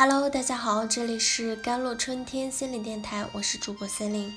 [0.00, 4.32] Hello，大家好，这里是甘露春天心理电台，我是主播森林。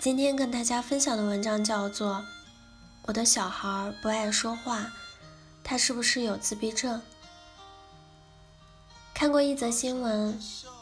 [0.00, 2.14] 今天跟大家分享的文章叫做
[3.02, 4.90] 《我的小孩不爱说话，
[5.62, 6.98] 他是不是有自闭症》？
[9.14, 10.36] 看过一则新闻，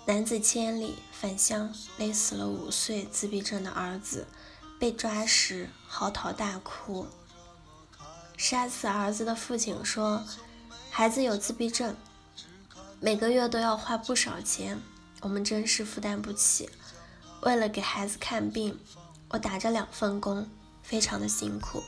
[0.06, 4.26] 男子千里返乡勒死了五岁自闭症的儿子，
[4.80, 7.06] 被抓时嚎啕大哭。
[8.38, 10.24] 杀死儿子的父亲说
[10.88, 11.94] ：“孩子有自闭症。”
[13.00, 14.82] 每个月都要花不少钱，
[15.20, 16.68] 我们真是负担不起。
[17.42, 18.76] 为了给孩子看病，
[19.28, 20.50] 我打着两份工，
[20.82, 21.80] 非常的辛苦。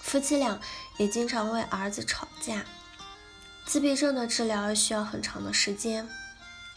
[0.00, 0.58] 夫妻俩
[0.96, 2.64] 也经常为儿子吵架。
[3.66, 6.08] 自闭症的治疗需要很长的时间，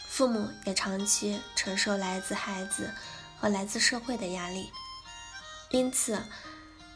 [0.06, 2.90] 父母也长期承受来自孩子
[3.40, 4.70] 和来自社会的压力。
[5.70, 6.22] 因此，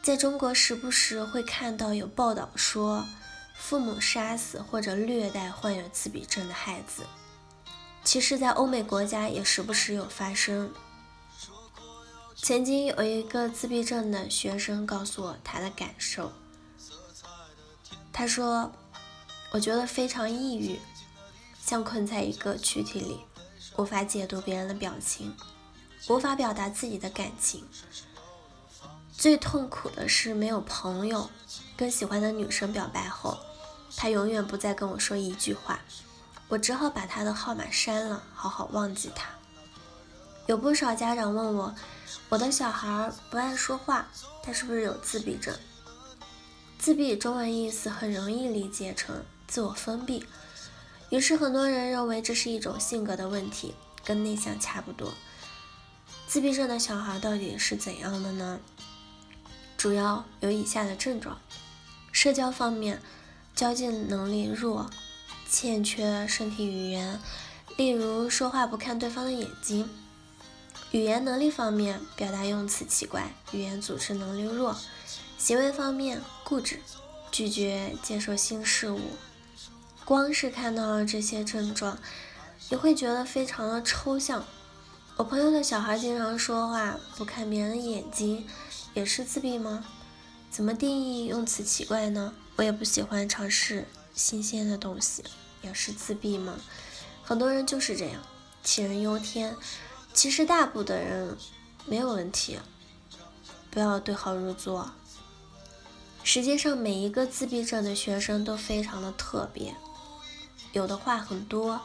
[0.03, 3.03] 在中国时不时会看到有报道说。
[3.53, 7.03] 父母杀死或者虐待患有自闭症的孩子，
[8.03, 10.73] 其实，在欧美国家也时不时有发生。
[12.35, 16.33] 曾经有一个自闭症的学生告诉我他的感受，
[18.11, 18.69] 他说
[19.51, 20.77] ：“我觉得非常抑郁，
[21.63, 23.21] 像困在一个躯体里，
[23.77, 25.33] 无法解读别人的表情，
[26.09, 27.65] 无法表达自己的感情。
[29.17, 31.29] 最痛苦的是没有朋友。”
[31.75, 33.37] 跟喜欢的女生表白后，
[33.97, 35.79] 他永远不再跟我说一句话，
[36.47, 39.29] 我只好把他的号码删了，好好忘记他。
[40.45, 41.73] 有不少家长问我，
[42.29, 44.07] 我的小孩不爱说话，
[44.43, 45.57] 他是不是有自闭症？
[46.77, 50.25] 自闭中文意思很容易理解成自我封闭，
[51.09, 53.73] 于是很多人认为这是一种性格的问题，
[54.05, 55.11] 跟内向差不多。
[56.27, 58.59] 自闭症的小孩到底是怎样的呢？
[59.83, 61.41] 主要有以下的症状。
[62.13, 63.01] 社交方面，
[63.53, 64.89] 交际能力弱，
[65.49, 67.19] 欠缺身体语言，
[67.75, 69.89] 例如说话不看对方的眼睛。
[70.91, 74.73] 语言能力方面，表达用词奇怪，语言组织能力弱。
[75.37, 76.79] 行为方面，固执，
[77.29, 79.01] 拒绝接受新事物。
[80.05, 81.97] 光是看到了这些症状，
[82.69, 84.45] 你会觉得非常的抽象。
[85.15, 88.47] 我朋友的小孩经常说话不看别人的眼睛，
[88.95, 89.85] 也是自闭吗？
[90.49, 92.33] 怎么定义用词奇怪呢？
[92.55, 95.23] 我也不喜欢尝试新鲜的东西，
[95.61, 96.55] 也是自闭吗？
[97.23, 98.23] 很多人就是这样，
[98.65, 99.55] 杞人忧天。
[100.15, 101.37] 其实大部分的人
[101.85, 102.57] 没有问题，
[103.69, 104.93] 不要对号入座。
[106.23, 109.75] 实际上，每一个自闭症的学生都非常的特别，
[110.71, 111.81] 有的话很多，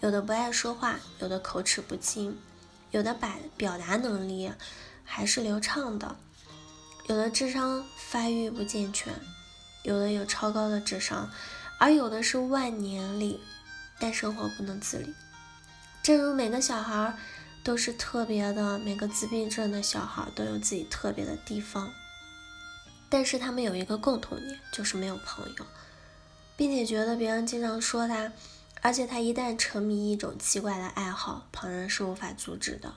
[0.00, 2.38] 有的不爱说话，有的口齿不清，
[2.90, 4.50] 有的把表达能力
[5.04, 6.16] 还是流畅的。
[7.08, 9.12] 有的智商发育不健全，
[9.82, 11.28] 有的有超高的智商，
[11.78, 13.40] 而有的是万年历，
[13.98, 15.12] 但生活不能自理。
[16.02, 17.16] 正如每个小孩
[17.64, 21.92] 都是特别的，每个自闭症的小孩都有自己特别的地方，
[23.08, 25.66] 但是他们有一个共同点，就是没有朋友，
[26.56, 28.32] 并且觉得别人经常说他，
[28.82, 32.94] 而且他一旦沉迷一种奇怪的爱好，旁人是无法阻止的。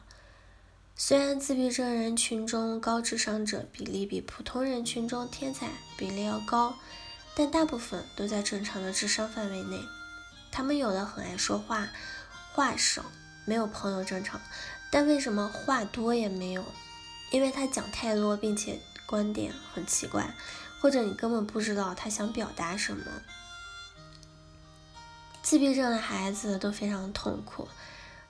[0.95, 5.67] 虽然自闭症人群中高智商者比例比普通人群中天才
[5.97, 6.75] 比例要高，
[7.35, 9.81] 但大部分都在正常的智商范围内。
[10.51, 11.89] 他们有的很爱说话，
[12.53, 13.03] 话少，
[13.45, 14.39] 没有朋友正常，
[14.91, 16.63] 但为什么话多也没有？
[17.31, 20.35] 因为他讲太多，并且观点很奇怪，
[20.79, 23.03] 或者你根本不知道他想表达什么。
[25.53, 27.67] 自闭症的孩子都非常痛苦。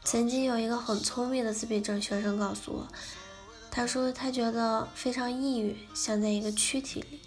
[0.04, 2.88] 曾经有一个很聪明的自闭症学生告诉我，
[3.72, 7.22] 他说他觉得非常抑郁，像在一个躯体里。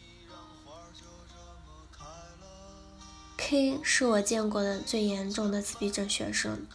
[3.39, 6.67] K 是我见过的最严重的自闭症学生。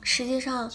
[0.00, 0.70] 实际上，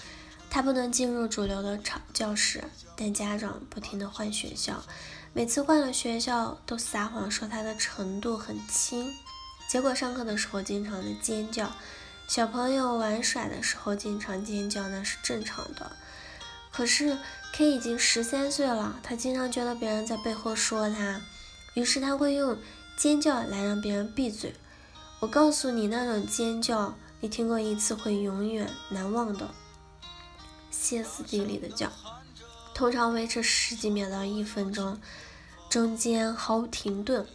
[0.50, 2.66] 他不能进入主流的场教室，
[2.98, 4.84] 但家长不停的换学校，
[5.32, 9.16] 每次换了学校都撒谎说他的程度很轻，
[9.68, 11.72] 结果上课的时候经常的尖叫。
[12.28, 15.92] 小朋友玩耍的时候经常尖叫，那是正常的。
[16.72, 17.18] 可是
[17.54, 21.22] K 已经十三岁了，他经常觉得别人在背后说他，
[21.74, 22.58] 于是他会用
[22.98, 24.54] 尖叫来让别人闭嘴。
[25.20, 29.50] 我告诉你，那种尖叫，你听过一次会永远难忘的，
[30.70, 31.90] 歇斯底里的叫，
[32.76, 35.00] 通常维持十几秒到一分钟，
[35.70, 37.26] 中间毫无停顿。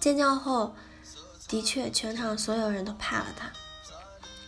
[0.00, 0.74] 尖叫后，
[1.48, 3.50] 的确全场所有人都怕了他。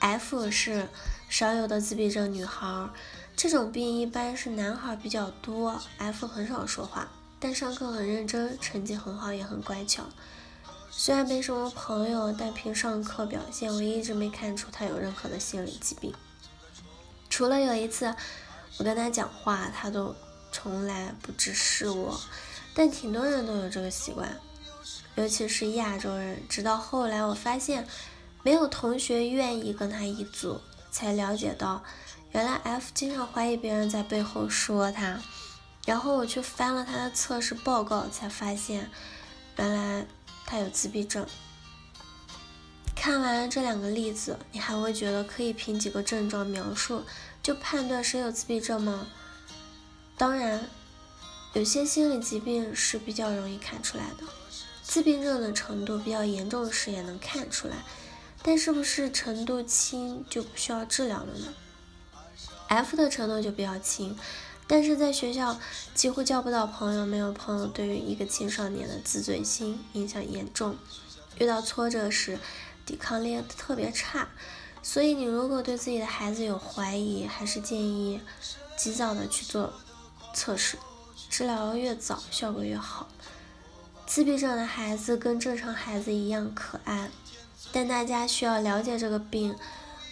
[0.01, 0.89] F 是
[1.29, 2.89] 少有的自闭症女孩，
[3.37, 5.81] 这种病一般是男孩比较多。
[5.99, 7.09] F 很少说话，
[7.41, 10.05] 但上课很认真，成绩很好，也很乖巧。
[10.91, 16.13] 虽然没什么朋友，但凭上课表现，我一直没看出他有任何的心理疾病。
[17.31, 18.15] 除了有一次
[18.79, 20.15] 我跟他讲话，他都
[20.51, 22.21] 从来不直视我。
[22.75, 24.37] 但挺多人都有这个习惯，
[25.19, 26.41] 尤其是亚洲人。
[26.49, 27.87] 直到后来我发现
[28.43, 30.61] 没有同学愿意跟他一组，
[30.91, 31.83] 才了解到
[32.33, 35.21] 原来 F 经常怀疑别人在背后说他。
[35.85, 38.91] 然后我去翻了他的测试报告，才发现
[39.57, 40.07] 原来。
[40.51, 41.27] 他有自闭症。
[42.97, 47.05] 看完这两个例子，你还会觉得可以凭几个症状描述
[47.43, 49.07] 就判断谁有自闭症吗？
[50.17, 50.71] 当然，
[51.53, 54.25] 有些心理疾病是比较容易看出来的，
[54.89, 57.85] 自闭症的程度比较严重时也能看出来，
[58.43, 61.53] 但是不是程度轻就不需要治疗了呢
[62.69, 64.19] ？F 的程度就比较轻。
[64.67, 65.59] 但是在学校
[65.95, 70.75] 几乎交不到朋友，没有朋友，对于一个青少年的自尊心影响严重。
[71.37, 72.39] 遇到挫折时，
[72.87, 74.29] 抵抗力特别差。
[74.83, 78.23] 所以你如果对自己的孩子有怀疑，还是建议
[78.79, 79.75] 及早的去做
[80.33, 80.79] 测试，
[81.29, 83.07] 治疗越早效果越好。
[84.09, 87.09] 自闭症的孩子跟正常孩子一样可爱，
[87.71, 89.55] 但大家需要了解这个病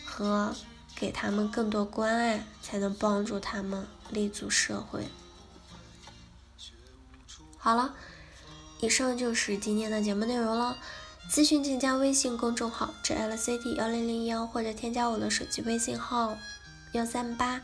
[0.05, 0.55] 和。
[0.99, 5.07] 给他们更多关爱，才能帮助他们立足社会。
[7.59, 7.95] 好了，
[8.81, 10.79] 以上就是今天的节目内容了。
[11.31, 16.39] 咨询请加微信公众号 jlcd 幺零零幺，或者添加我的手机微信号
[16.93, 17.61] 幺三八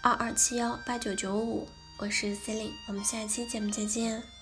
[0.00, 1.66] 二二七幺八九九五，
[1.98, 4.35] 我是 c e l i n e 我们下期节目再见。